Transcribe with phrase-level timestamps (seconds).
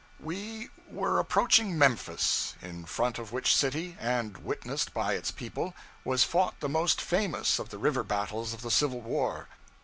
[0.19, 6.23] We were approaching Memphis, in front of which city, and witnessed by its people, was
[6.23, 9.47] fought the most famous of the river battles of the Civil War.